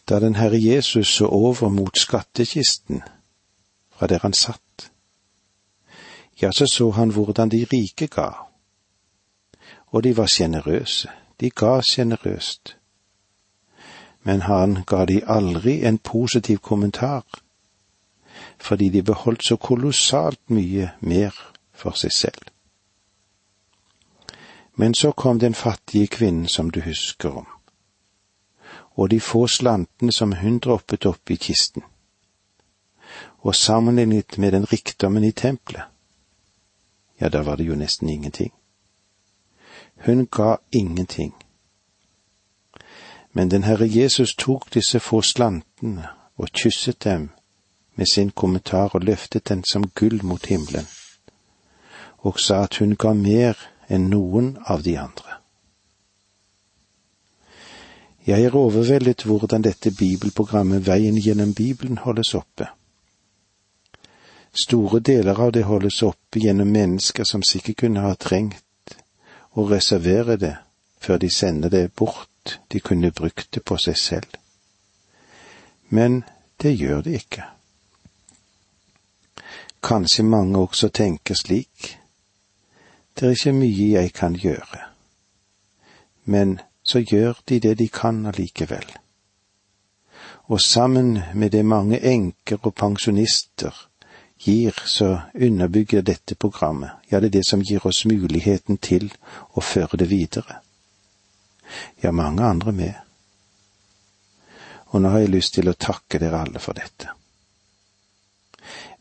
Da 0.09 0.19
den 0.19 0.35
Herre 0.35 0.57
Jesus 0.61 1.07
så 1.07 1.25
over 1.27 1.69
mot 1.69 1.97
skattkisten 1.97 3.01
fra 3.89 4.07
der 4.07 4.19
han 4.21 4.33
satt, 4.33 4.91
ja, 6.41 6.51
så 6.51 6.67
så 6.67 6.91
han 6.91 7.09
hvordan 7.09 7.49
de 7.49 7.65
rike 7.73 8.07
ga, 8.07 8.31
og 9.87 10.03
de 10.03 10.17
var 10.17 10.27
sjenerøse, 10.27 11.09
de 11.39 11.49
ga 11.49 11.81
sjenerøst. 11.81 12.75
Men 14.23 14.41
han 14.41 14.83
ga 14.87 15.05
de 15.05 15.21
aldri 15.27 15.85
en 15.85 15.97
positiv 15.97 16.57
kommentar, 16.57 17.23
fordi 18.57 18.89
de 18.89 19.03
beholdt 19.03 19.45
så 19.45 19.55
kolossalt 19.55 20.49
mye 20.49 20.91
mer 20.99 21.31
for 21.73 21.91
seg 21.91 22.11
selv. 22.11 22.54
Men 24.75 24.93
så 24.93 25.11
kom 25.11 25.39
den 25.39 25.53
fattige 25.53 26.07
kvinnen 26.07 26.47
som 26.47 26.71
du 26.71 26.81
husker 26.81 27.29
om, 27.29 27.47
og 28.97 29.09
de 29.09 29.19
få 29.19 29.47
slantene 29.47 30.11
som 30.11 30.33
hun 30.33 30.59
droppet 30.59 31.05
opp 31.05 31.31
i 31.31 31.35
kisten, 31.35 31.83
og 33.39 33.55
sammenlignet 33.55 34.37
med 34.37 34.51
den 34.51 34.65
rikdommen 34.65 35.23
i 35.23 35.31
tempelet, 35.31 35.83
ja, 37.19 37.29
da 37.29 37.41
var 37.41 37.55
det 37.55 37.63
jo 37.63 37.75
nesten 37.75 38.09
ingenting. 38.09 38.51
Hun 40.05 40.27
ga 40.27 40.57
ingenting. 40.71 41.33
Men 43.31 43.51
den 43.51 43.63
Herre 43.63 43.87
Jesus 43.87 44.35
tok 44.35 44.73
disse 44.73 44.99
få 44.99 45.21
slantene 45.21 46.07
og 46.35 46.51
kysset 46.51 47.03
dem 47.03 47.29
med 47.95 48.05
sin 48.13 48.31
kommentar 48.31 48.95
og 48.95 49.01
løftet 49.01 49.49
den 49.49 49.63
som 49.71 49.89
gull 49.95 50.25
mot 50.25 50.45
himmelen, 50.45 50.87
og 52.17 52.39
sa 52.39 52.63
at 52.63 52.77
hun 52.77 52.95
ga 52.95 53.13
mer 53.13 53.55
enn 53.87 54.09
noen 54.09 54.55
av 54.65 54.83
de 54.83 54.97
andre. 54.97 55.39
Jeg 58.25 58.41
er 58.41 58.55
overveldet 58.57 59.21
hvordan 59.29 59.61
dette 59.61 59.91
bibelprogrammet 59.93 60.87
Veien 60.87 61.17
gjennom 61.21 61.53
Bibelen 61.53 61.99
holdes 62.01 62.33
oppe. 62.33 62.71
Store 64.55 64.99
deler 64.99 65.37
av 65.37 65.51
det 65.53 65.65
holdes 65.67 66.01
oppe 66.03 66.41
gjennom 66.41 66.71
mennesker 66.73 67.27
som 67.27 67.43
sikkert 67.43 67.83
kunne 67.83 68.01
ha 68.01 68.15
trengt 68.15 68.95
å 69.53 69.67
reservere 69.69 70.39
det 70.41 70.55
før 70.99 71.19
de 71.21 71.29
sender 71.29 71.69
det 71.69 71.91
bort, 71.93 72.59
de 72.71 72.79
kunne 72.79 73.11
brukt 73.11 73.51
det 73.53 73.61
på 73.61 73.77
seg 73.77 73.97
selv. 73.99 74.39
Men 75.89 76.23
det 76.61 76.73
gjør 76.73 77.03
det 77.05 77.19
ikke. 77.19 77.45
Kanskje 79.85 80.25
mange 80.25 80.57
også 80.57 80.89
tenker 80.89 81.37
slik, 81.37 81.91
det 83.15 83.27
er 83.27 83.35
ikke 83.35 83.55
mye 83.55 83.89
jeg 83.93 84.13
kan 84.13 84.35
gjøre. 84.35 84.83
Men 86.25 86.59
så 86.83 86.99
gjør 86.99 87.39
de 87.49 87.59
det 87.59 87.77
de 87.79 87.87
kan 87.87 88.25
allikevel. 88.25 88.85
Og 90.47 90.61
sammen 90.61 91.19
med 91.33 91.51
det 91.51 91.65
mange 91.65 91.99
enker 91.99 92.59
og 92.61 92.75
pensjonister 92.75 93.87
gir, 94.39 94.75
så 94.85 95.19
underbygger 95.33 96.01
dette 96.01 96.35
programmet, 96.35 96.91
ja, 97.11 97.19
det 97.19 97.25
er 97.25 97.37
det 97.39 97.47
som 97.47 97.63
gir 97.63 97.85
oss 97.87 98.05
muligheten 98.05 98.77
til 98.77 99.09
å 99.53 99.61
føre 99.61 99.97
det 99.97 100.09
videre. 100.09 100.59
Ja, 102.03 102.11
mange 102.11 102.43
andre 102.43 102.71
med. 102.71 102.93
Og 104.93 105.01
nå 105.01 105.09
har 105.09 105.23
jeg 105.23 105.33
lyst 105.33 105.55
til 105.55 105.69
å 105.69 105.79
takke 105.79 106.19
dere 106.21 106.43
alle 106.45 106.61
for 106.61 106.77
dette. 106.77 107.09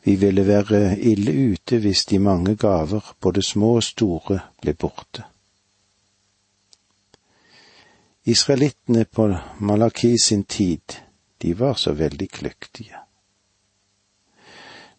Vi 0.04 0.16
ville 0.16 0.46
være 0.46 0.98
ille 1.00 1.32
ute 1.52 1.78
hvis 1.80 2.04
de 2.04 2.18
mange 2.18 2.56
gaver, 2.56 3.14
både 3.20 3.42
små 3.42 3.76
og 3.76 3.82
store, 3.82 4.40
ble 4.60 4.74
borte. 4.74 5.24
Israelittene 8.24 9.04
på 9.04 9.30
Malaki 9.60 10.16
sin 10.24 10.44
tid, 10.44 11.00
de 11.42 11.58
var 11.58 11.74
så 11.74 11.92
veldig 11.92 12.28
kløktige. 12.28 13.00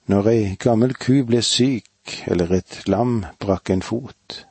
Når 0.07 0.29
ei 0.29 0.55
gammel 0.61 0.93
ku 0.93 1.21
ble 1.25 1.41
syk 1.41 2.19
eller 2.27 2.57
et 2.57 2.81
lam 2.89 3.23
brakk 3.39 3.69
en 3.73 3.81
fot, 3.81 4.41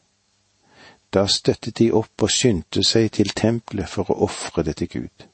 da 1.15 1.27
støttet 1.27 1.79
de 1.79 1.93
opp 1.95 2.27
og 2.27 2.31
skyndte 2.31 2.83
seg 2.83 3.13
til 3.19 3.31
tempelet 3.31 3.91
for 3.91 4.11
å 4.11 4.23
ofre 4.27 4.67
det 4.67 4.77
til 4.83 4.91
Gud 4.99 5.31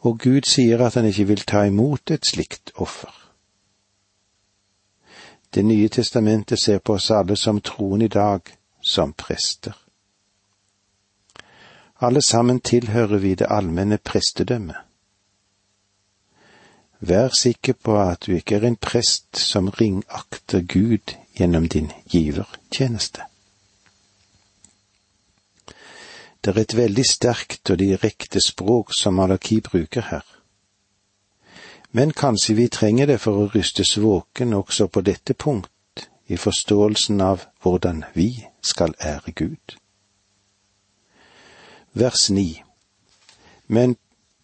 og 0.00 0.18
Gud 0.18 0.48
sier 0.48 0.80
at 0.86 0.94
han 0.94 1.04
ikke 1.04 1.26
vil 1.28 1.44
ta 1.46 1.64
imot 1.68 2.10
et 2.10 2.26
slikt 2.26 2.72
offer. 2.74 3.12
Det 5.54 5.64
nye 5.64 5.88
testamentet 5.88 6.60
ser 6.62 6.78
på 6.78 6.94
oss 6.94 7.10
alle 7.10 7.36
som 7.36 7.60
troen 7.60 8.02
i 8.02 8.08
dag, 8.08 8.40
som 8.80 9.12
prester. 9.12 9.74
Alle 12.00 12.22
sammen 12.22 12.60
tilhører 12.60 13.18
vi 13.18 13.34
det 13.34 13.50
allmenne 13.50 13.98
prestedømmet. 13.98 14.76
Vær 17.00 17.28
sikker 17.40 17.72
på 17.72 17.96
at 18.00 18.26
du 18.26 18.32
ikke 18.32 18.56
er 18.56 18.66
en 18.68 18.76
prest 18.76 19.36
som 19.36 19.68
ringakter 19.68 20.60
Gud 20.60 21.16
gjennom 21.36 21.68
din 21.68 21.92
givertjeneste. 22.12 23.29
Det 26.44 26.56
er 26.56 26.60
et 26.60 26.76
veldig 26.76 27.04
sterkt 27.04 27.70
og 27.70 27.78
direkte 27.78 28.40
språk 28.40 28.94
som 28.96 29.18
Malaki 29.20 29.60
bruker 29.60 30.06
her. 30.08 30.24
Men 31.92 32.12
kanskje 32.16 32.54
vi 32.54 32.68
trenger 32.68 33.10
det 33.10 33.18
for 33.20 33.36
å 33.36 33.50
rystes 33.52 33.96
våken 33.98 34.54
også 34.54 34.86
på 34.88 35.02
dette 35.04 35.34
punkt 35.34 36.06
i 36.30 36.38
forståelsen 36.38 37.20
av 37.20 37.44
hvordan 37.60 38.04
vi 38.14 38.46
skal 38.62 38.94
ære 39.00 39.34
Gud. 39.34 39.76
Vers 41.92 42.30
ni 42.30 42.62
Men 43.66 43.96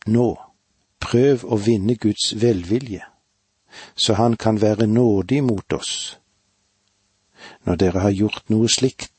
nå, 0.06 0.36
prøv 1.00 1.44
å 1.44 1.56
vinne 1.58 1.96
Guds 1.98 2.34
velvilje, 2.38 3.02
så 3.94 4.14
han 4.14 4.36
kan 4.36 4.60
være 4.62 4.86
nådig 4.86 5.40
mot 5.42 5.72
oss. 5.72 6.18
Når 7.64 7.80
dere 7.82 8.04
har 8.04 8.14
gjort 8.14 8.52
noe 8.54 8.68
slikt, 8.70 9.10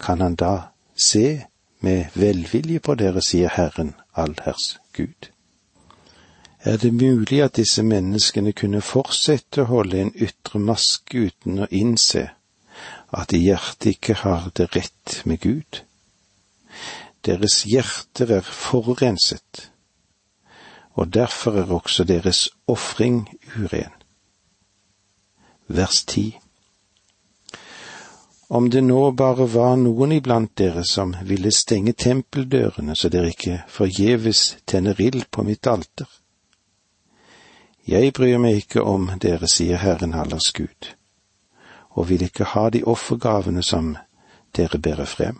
kan 0.00 0.20
han 0.24 0.36
da 0.40 0.72
se 0.96 1.44
med 1.86 2.18
velvilje 2.18 2.80
på 2.82 2.96
dere, 2.98 3.22
sier 3.22 3.52
Herren, 3.54 3.94
allherrs 4.18 4.76
Gud. 4.96 5.30
Er 6.66 6.80
det 6.82 6.94
mulig 6.94 7.42
at 7.44 7.56
disse 7.60 7.84
menneskene 7.86 8.50
kunne 8.58 8.82
fortsette 8.82 9.62
å 9.62 9.70
holde 9.70 10.00
en 10.02 10.14
ytre 10.18 10.58
maske 10.58 11.28
uten 11.28 11.60
å 11.62 11.68
innse 11.70 12.24
at 13.14 13.34
i 13.36 13.44
hjertet 13.44 13.92
ikke 13.92 14.16
har 14.24 14.48
det 14.58 14.66
rett 14.74 15.20
med 15.30 15.44
Gud? 15.44 15.82
Deres 17.26 17.60
hjerter 17.70 18.32
er 18.40 18.50
forurenset, 18.64 19.68
og 20.98 21.14
derfor 21.14 21.60
er 21.62 21.70
også 21.70 22.06
deres 22.08 22.48
ofring 22.66 23.28
uren. 23.54 23.94
Vers 25.68 26.02
ti 26.06 26.32
om 28.48 28.70
det 28.70 28.80
nå 28.80 29.10
bare 29.10 29.46
var 29.50 29.76
noen 29.76 30.12
iblant 30.12 30.52
dere 30.58 30.84
som 30.84 31.16
ville 31.26 31.50
stenge 31.50 31.92
tempeldørene 31.92 32.94
så 32.94 33.10
dere 33.10 33.32
ikke 33.34 33.62
forgjeves 33.68 34.56
tenner 34.66 35.00
ild 35.00 35.26
på 35.30 35.42
mitt 35.42 35.66
alter, 35.66 36.06
Jeg 37.86 38.12
bryr 38.12 38.38
meg 38.42 38.56
ikke 38.56 38.82
om 38.82 39.10
dere, 39.22 39.46
sier 39.46 39.78
Herren 39.78 40.14
allers 40.14 40.50
Gud, 40.52 40.88
og 41.94 42.08
vil 42.08 42.22
ikke 42.22 42.44
ha 42.44 42.70
de 42.70 42.82
offergavene 42.82 43.62
som 43.62 43.92
dere 44.56 44.78
bærer 44.78 45.06
frem. 45.06 45.38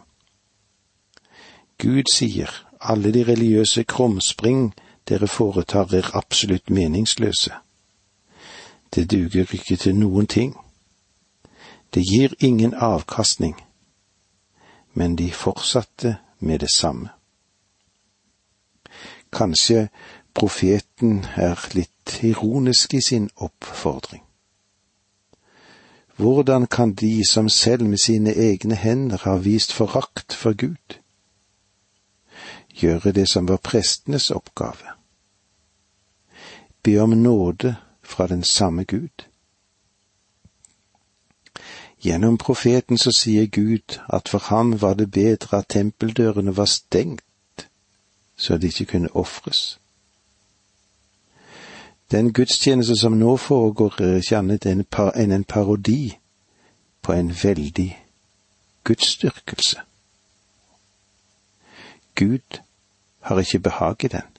Gud 1.83 2.07
sier 2.13 2.51
alle 2.81 3.11
de 3.11 3.25
religiøse 3.25 3.83
krumspring 3.83 4.75
dere 5.09 5.27
foretar 5.27 5.95
er 5.95 6.11
absolutt 6.15 6.71
meningsløse. 6.71 7.51
Det 8.95 9.11
duger 9.11 9.51
ikke 9.53 9.77
til 9.77 9.97
noen 9.97 10.27
ting. 10.27 10.55
Det 11.95 12.03
gir 12.03 12.35
ingen 12.39 12.75
avkastning. 12.75 13.55
Men 14.93 15.17
de 15.17 15.31
fortsatte 15.31 16.17
med 16.39 16.61
det 16.61 16.71
samme. 16.71 17.09
Kanskje 19.33 19.89
profeten 20.35 21.25
er 21.37 21.61
litt 21.75 22.19
ironisk 22.23 22.95
i 22.95 23.01
sin 23.01 23.31
oppfordring. 23.37 24.23
Hvordan 26.17 26.67
kan 26.67 26.95
de 26.95 27.23
som 27.29 27.49
selv 27.49 27.85
med 27.85 27.99
sine 27.99 28.33
egne 28.33 28.75
hender 28.75 29.19
har 29.23 29.37
vist 29.39 29.73
forakt 29.73 30.33
for 30.33 30.53
Gud, 30.53 31.01
gjøre 32.73 33.13
det 33.13 33.29
som 33.29 33.49
var 33.49 33.57
prestenes 33.57 34.31
oppgave? 34.31 34.97
Be 36.83 36.99
om 36.99 37.11
nåde 37.11 37.77
fra 38.03 38.27
den 38.27 38.45
samme 38.45 38.85
Gud. 38.85 39.27
Gjennom 42.07 42.39
profeten 42.39 42.99
så 42.99 43.11
sier 43.11 43.47
Gud 43.51 43.97
at 44.15 44.29
for 44.29 44.39
ham 44.39 44.77
var 44.81 44.95
det 44.95 45.11
bedre 45.11 45.59
at 45.59 45.67
tempeldørene 45.69 46.57
var 46.57 46.65
stengt, 46.65 47.67
så 48.37 48.59
de 48.59 48.67
ikke 48.67 48.85
kunne 48.85 49.17
ofres. 49.17 49.81
Den 52.11 52.33
gudstjeneste 52.33 52.97
som 52.97 53.13
nå 53.13 53.37
foregår, 53.37 53.97
er 53.99 54.17
ikke 54.17 54.39
annet 54.39 54.67
enn 54.67 55.33
en 55.33 55.45
parodi 55.45 56.19
på 57.03 57.13
en 57.13 57.33
veldig 57.43 58.05
gudsdyrkelse. 58.85 59.81
Gud 62.15 62.61
har 63.21 63.39
ikke 63.39 63.59
behag 63.59 64.05
i 64.05 64.09
den. 64.09 64.31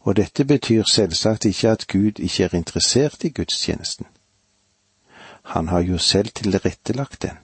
Og 0.00 0.16
dette 0.16 0.44
betyr 0.44 0.88
selvsagt 0.88 1.44
ikke 1.44 1.68
at 1.68 1.86
Gud 1.88 2.18
ikke 2.18 2.44
er 2.44 2.56
interessert 2.56 3.24
i 3.24 3.28
gudstjenesten. 3.28 4.06
Han 5.42 5.68
har 5.68 5.80
jo 5.80 5.98
selv 5.98 6.28
tilrettelagt 6.28 7.22
den. 7.22 7.38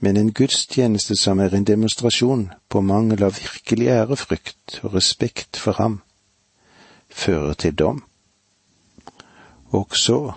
Men 0.00 0.16
en 0.16 0.32
gudstjeneste 0.32 1.16
som 1.16 1.40
er 1.40 1.54
en 1.54 1.64
demonstrasjon 1.64 2.46
på 2.68 2.80
mangel 2.80 3.22
av 3.22 3.36
virkelig 3.36 3.88
ærefrykt 3.92 4.80
og 4.82 4.94
respekt 4.94 5.56
for 5.60 5.76
ham, 5.76 6.00
fører 7.10 7.54
til 7.54 7.74
dom. 7.74 8.04
Og 9.76 9.96
så, 9.96 10.32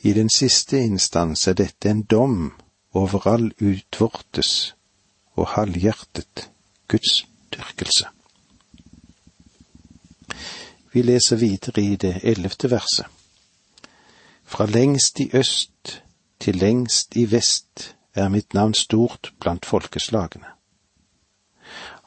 i 0.00 0.12
den 0.12 0.30
siste 0.30 0.80
instans, 0.80 1.46
er 1.46 1.52
dette 1.52 1.90
en 1.90 2.02
dom 2.02 2.52
over 2.92 3.26
all 3.28 3.50
utvortes 3.60 4.74
og 5.36 5.48
halvhjertet 5.52 6.48
gudsdyrkelse. 6.88 8.08
Vi 10.92 11.02
leser 11.02 11.36
videre 11.36 11.82
i 11.82 11.96
det 11.96 12.20
ellevte 12.22 12.70
verset. 12.70 13.15
Fra 14.46 14.66
lengst 14.66 15.20
i 15.20 15.30
øst 15.34 16.02
til 16.40 16.56
lengst 16.56 17.16
i 17.16 17.24
vest 17.30 17.96
er 18.14 18.28
mitt 18.28 18.54
navn 18.54 18.74
stort 18.74 19.32
blant 19.40 19.66
folkeslagene. 19.66 20.46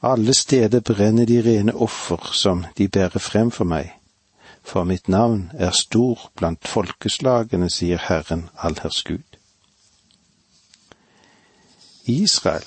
Alle 0.02 0.34
steder 0.34 0.80
brenner 0.80 1.26
de 1.26 1.42
rene 1.44 1.76
offer 1.76 2.32
som 2.34 2.66
de 2.78 2.88
bærer 2.88 3.20
frem 3.20 3.52
for 3.52 3.68
meg, 3.68 3.92
for 4.64 4.84
mitt 4.84 5.10
navn 5.10 5.52
er 5.54 5.76
stor 5.76 6.32
blant 6.36 6.68
folkeslagene, 6.68 7.70
sier 7.70 8.00
Herren 8.08 8.48
allherrs 8.64 9.04
Gud. 9.04 9.38
Israel, 12.06 12.66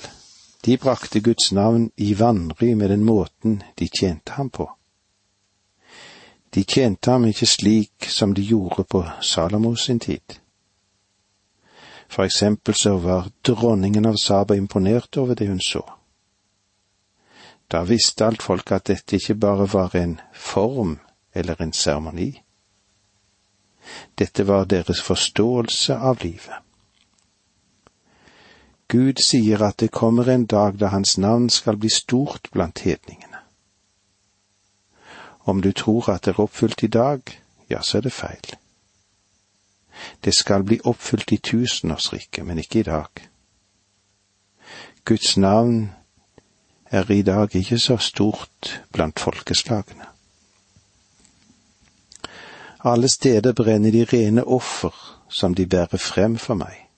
de 0.64 0.76
brakte 0.76 1.20
Guds 1.20 1.52
navn 1.52 1.90
i 1.96 2.12
vanry 2.18 2.74
med 2.74 2.88
den 2.88 3.04
måten 3.04 3.62
de 3.78 3.88
tjente 3.88 4.32
ham 4.32 4.50
på. 4.50 4.68
De 6.54 6.64
tjente 6.64 7.10
ham 7.10 7.24
ikke 7.24 7.46
slik 7.46 8.08
som 8.08 8.34
de 8.34 8.42
gjorde 8.44 8.84
på 8.84 9.04
Salomos 9.20 9.86
sin 9.86 10.00
tid. 10.00 10.38
For 12.08 12.24
eksempel 12.24 12.74
så 12.74 12.98
var 13.00 13.30
dronningen 13.42 14.06
av 14.06 14.18
Saba 14.20 14.54
imponert 14.54 15.16
over 15.16 15.34
det 15.34 15.48
hun 15.48 15.60
så. 15.60 15.82
Da 17.72 17.82
visste 17.88 18.26
alt 18.26 18.42
folk 18.42 18.72
at 18.72 18.90
dette 18.90 19.16
ikke 19.16 19.34
bare 19.34 19.66
var 19.72 19.96
en 19.96 20.18
form 20.34 20.98
eller 21.34 21.62
en 21.62 21.72
seremoni. 21.72 22.42
Dette 24.18 24.44
var 24.46 24.68
deres 24.68 25.00
forståelse 25.02 25.96
av 25.96 26.20
livet. 26.20 26.60
Gud 28.92 29.24
sier 29.24 29.62
at 29.64 29.80
det 29.80 29.88
kommer 29.90 30.28
en 30.28 30.44
dag 30.46 30.76
da 30.76 30.92
hans 30.92 31.16
navn 31.18 31.48
skal 31.50 31.80
bli 31.80 31.88
stort 31.88 32.50
blant 32.52 32.84
hedningene. 32.84 33.31
Om 35.44 35.62
du 35.62 35.72
tror 35.72 36.10
at 36.10 36.24
det 36.24 36.34
er 36.34 36.40
oppfylt 36.40 36.82
i 36.82 36.86
dag, 36.86 37.20
ja, 37.70 37.82
så 37.82 37.98
er 37.98 38.00
det 38.00 38.12
feil. 38.12 38.54
Det 40.24 40.34
skal 40.34 40.64
bli 40.64 40.80
oppfylt 40.84 41.32
i 41.32 41.36
tusenårsriket, 41.36 42.46
men 42.46 42.58
ikke 42.58 42.80
i 42.80 42.82
dag. 42.82 43.28
Guds 45.04 45.36
navn 45.36 45.92
er 46.90 47.10
i 47.10 47.22
dag 47.22 47.56
ikke 47.56 47.78
så 47.78 47.96
stort 47.96 48.82
blant 48.92 49.20
folkeslagene. 49.20 50.06
Alle 52.84 53.08
steder 53.08 53.52
brenner 53.52 53.90
de 53.90 54.04
rene 54.04 54.44
offer 54.44 54.94
som 55.28 55.54
de 55.54 55.66
bærer 55.66 55.98
frem 55.98 56.38
for 56.38 56.54
meg. 56.54 56.88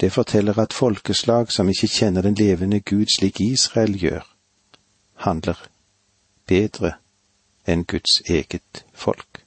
Det 0.00 0.12
forteller 0.12 0.58
at 0.58 0.72
folkeslag 0.72 1.52
som 1.52 1.68
ikke 1.68 1.88
kjenner 1.88 2.22
den 2.22 2.34
levende 2.34 2.80
Gud 2.80 3.06
slik 3.16 3.40
Israel 3.40 3.98
gjør, 3.98 4.24
handler 5.14 5.58
bedre 6.50 6.96
enn 7.66 7.86
Guds 7.86 8.20
eget 8.26 8.84
folk. 8.92 9.44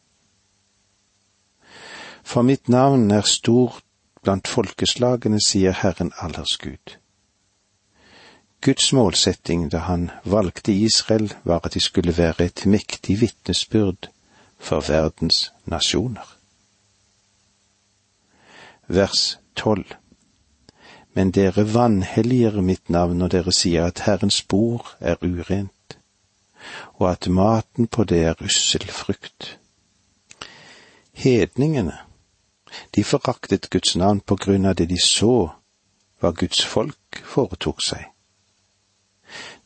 For 2.23 2.41
mitt 2.41 2.69
navn 2.69 3.11
er 3.11 3.27
stort 3.27 3.83
blant 4.23 4.47
folkeslagene, 4.47 5.41
sier 5.43 5.75
Herren 5.83 6.13
allers 6.23 6.57
Gud. 6.57 6.97
Guds 8.63 8.93
målsetting 8.95 9.67
da 9.71 9.83
han 9.89 10.09
valgte 10.23 10.71
Israel, 10.71 11.33
var 11.43 11.59
at 11.63 11.73
de 11.73 11.81
skulle 11.83 12.17
være 12.17 12.45
et 12.45 12.65
mektig 12.65 13.19
vitnesbyrd 13.21 14.07
for 14.57 14.79
verdens 14.87 15.51
nasjoner. 15.65 16.37
Vers 18.87 19.39
tolv. 19.55 19.85
Men 21.13 21.31
dere 21.31 21.67
vanhelliger 21.73 22.61
mitt 22.61 22.89
navn 22.89 23.19
når 23.19 23.35
dere 23.35 23.51
sier 23.51 23.91
at 23.91 24.05
Herrens 24.07 24.41
bord 24.41 24.95
er 24.99 25.19
urent 25.21 25.72
og 26.99 27.11
at 27.11 27.27
maten 27.27 27.87
på 27.87 28.03
det 28.03 28.23
er 28.23 28.43
ussel 28.43 28.85
frukt. 28.91 29.57
Hedningene, 31.13 31.97
de 32.95 33.03
foraktet 33.03 33.69
Guds 33.69 33.95
navn 33.95 34.21
på 34.21 34.35
grunn 34.35 34.65
av 34.65 34.77
det 34.79 34.89
de 34.89 34.99
så 35.01 35.51
hva 36.21 36.31
Guds 36.31 36.63
folk 36.65 37.21
foretok 37.27 37.83
seg. 37.83 38.05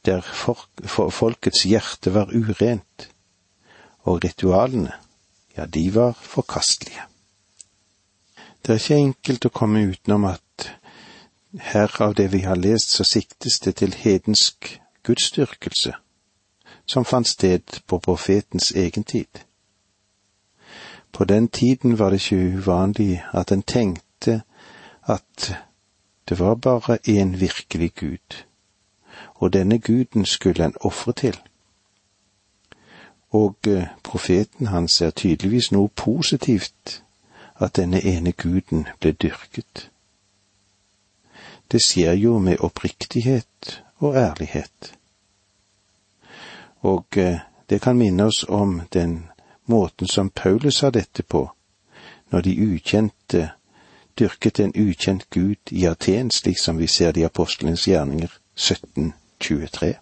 Der 0.06 0.24
folkets 0.24 1.66
hjerte 1.68 2.14
var 2.16 2.32
urent, 2.32 3.10
og 4.08 4.24
ritualene, 4.24 4.94
ja, 5.58 5.66
de 5.66 5.90
var 5.96 6.16
forkastelige. 6.16 7.04
Det 8.64 8.74
er 8.74 8.82
ikke 8.82 9.00
enkelt 9.04 9.48
å 9.48 9.54
komme 9.54 9.84
utenom 9.92 10.28
at 10.32 10.70
her 11.72 11.92
av 12.04 12.16
det 12.16 12.30
vi 12.32 12.44
har 12.48 12.60
lest, 12.60 12.96
så 12.96 13.04
siktes 13.08 13.60
det 13.64 13.78
til 13.82 13.96
hedensk 13.96 14.74
gudsdyrkelse 15.08 15.96
som 16.88 17.06
fant 17.06 17.28
sted 17.28 17.82
på 17.88 18.00
profetens 18.00 18.72
egen 18.72 19.04
tid. 19.04 19.44
På 21.12 21.26
den 21.26 21.48
tiden 21.48 22.00
var 22.00 22.10
det 22.10 22.16
ikke 22.16 22.58
uvanlig 22.58 23.24
at 23.34 23.52
en 23.52 23.62
tenkte 23.62 24.42
at 25.04 25.56
det 26.30 26.40
var 26.40 26.56
bare 26.56 26.98
én 27.08 27.38
virkelig 27.40 27.94
Gud, 27.94 28.44
og 29.36 29.54
denne 29.54 29.80
guden 29.80 30.26
skulle 30.26 30.66
en 30.66 30.76
ofre 30.82 31.14
til. 31.14 31.40
Og 33.30 33.56
eh, 33.68 33.88
profeten 34.04 34.68
hans 34.68 35.02
er 35.02 35.10
tydeligvis 35.10 35.72
noe 35.72 35.90
positivt 35.90 37.04
at 37.60 37.76
denne 37.76 38.04
ene 38.04 38.32
guden 38.32 38.88
ble 39.00 39.12
dyrket. 39.12 39.92
Det 41.72 41.82
skjer 41.84 42.14
jo 42.14 42.40
med 42.40 42.58
oppriktighet 42.60 43.84
og 43.98 44.16
ærlighet 44.16 44.97
og 46.88 47.18
eh, 47.18 47.44
det 47.70 47.82
kan 47.84 47.98
minne 48.00 48.30
oss 48.32 48.46
om 48.48 48.82
den 48.94 49.28
måten 49.66 50.08
som 50.08 50.30
Paulus 50.30 50.80
sa 50.80 50.90
dette 50.90 51.24
på, 51.24 51.44
når 52.32 52.42
de 52.42 52.54
ukjente 52.74 53.50
dyrket 54.20 54.60
en 54.60 54.74
ukjent 54.76 55.30
gud 55.30 55.72
i 55.72 55.86
Aten, 55.86 56.32
slik 56.32 56.60
som 56.60 56.78
vi 56.78 56.88
ser 56.88 57.12
det 57.12 57.22
i 57.22 57.28
apostlenes 57.28 57.88
gjerninger 57.88 58.32
1723. 58.56 59.94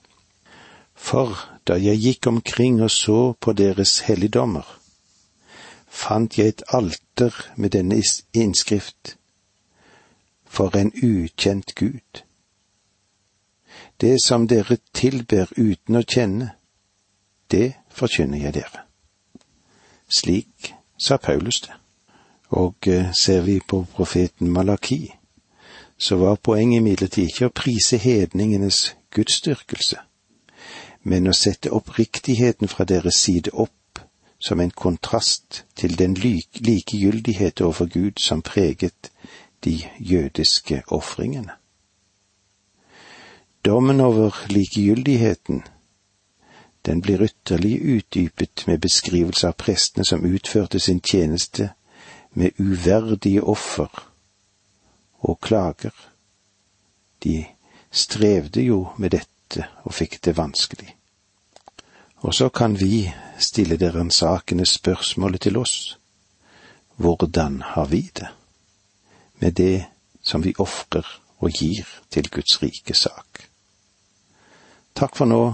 For 0.96 1.36
da 1.68 1.76
jeg 1.82 2.00
gikk 2.00 2.28
omkring 2.28 2.82
og 2.84 2.92
så 2.92 3.34
på 3.40 3.54
deres 3.54 4.00
helligdommer, 4.08 4.66
fant 5.88 6.38
jeg 6.38 6.48
et 6.48 6.64
alter 6.74 7.34
med 7.56 7.70
denne 7.70 8.02
innskrift, 8.34 9.18
for 10.46 10.78
en 10.78 10.92
ukjent 11.04 11.76
Gud. 11.76 12.24
Det 14.02 14.18
som 14.24 14.48
dere 14.48 14.78
tilber 14.94 15.52
uten 15.58 16.00
å 16.00 16.04
kjenne, 16.04 16.54
det 17.52 17.74
forkynner 17.92 18.38
jeg 18.38 18.54
dere. 18.54 18.86
Slik 20.10 20.74
sa 20.98 21.18
Paulus 21.18 21.62
det. 21.62 21.74
Og 22.50 22.76
eh, 22.88 23.12
ser 23.22 23.42
vi 23.42 23.60
på 23.68 23.86
profeten 23.94 24.52
Malaki, 24.52 25.14
så 25.98 26.16
var 26.16 26.36
poenget 26.36 26.78
imidlertid 26.78 27.32
ikke 27.32 27.50
å 27.50 27.56
prise 27.56 27.98
hedningenes 27.98 28.96
gudsdyrkelse, 29.16 29.98
men 31.04 31.28
å 31.28 31.34
sette 31.34 31.74
oppriktigheten 31.74 32.68
fra 32.68 32.86
deres 32.86 33.18
side 33.26 33.54
opp 33.54 34.00
som 34.40 34.60
en 34.60 34.72
kontrast 34.72 35.64
til 35.76 35.98
den 35.98 36.14
likegyldighet 36.14 37.62
overfor 37.62 37.86
Gud 37.86 38.22
som 38.22 38.42
preget 38.42 39.12
de 39.64 39.80
jødiske 40.00 40.84
ofringene. 40.88 41.52
Dommen 43.66 44.02
over 44.02 44.46
likegyldigheten, 44.50 45.64
den 46.86 47.02
blir 47.02 47.22
ytterlig 47.22 47.82
utdypet 47.82 48.68
med 48.68 48.80
beskrivelse 48.80 49.48
av 49.48 49.58
prestene 49.58 50.06
som 50.06 50.26
utførte 50.26 50.80
sin 50.80 51.02
tjeneste 51.02 51.70
med 52.30 52.52
uverdige 52.58 53.42
offer 53.42 53.90
og 55.26 55.40
klager. 55.42 55.96
De 57.24 57.46
strevde 57.92 58.62
jo 58.62 58.88
med 58.98 59.16
dette 59.18 59.66
og 59.84 59.94
fikk 59.94 60.20
det 60.26 60.38
vanskelig. 60.38 60.96
Og 62.26 62.34
så 62.34 62.50
kan 62.50 62.78
vi 62.80 63.14
stille 63.40 63.78
det 63.78 63.96
ransakende 63.96 64.66
spørsmålet 64.66 65.42
til 65.42 65.58
oss. 65.58 65.98
Hvordan 66.96 67.62
har 67.62 67.86
vi 67.86 68.12
det 68.14 68.28
med 69.40 69.52
det 69.52 69.86
som 70.22 70.44
vi 70.44 70.54
ofrer 70.60 71.06
og 71.38 71.52
gir 71.52 71.88
til 72.10 72.30
Guds 72.30 72.62
rike 72.64 72.94
sak? 72.94 73.50
Takk 74.96 75.16
for 75.16 75.26
nå, 75.26 75.54